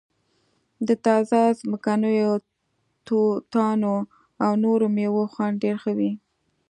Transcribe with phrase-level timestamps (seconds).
[0.87, 2.31] د تازه ځمکنیو
[3.07, 3.95] توتانو
[4.43, 6.11] او نورو میوو خوند ډیر ښه وي